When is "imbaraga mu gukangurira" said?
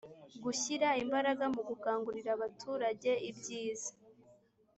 1.03-2.29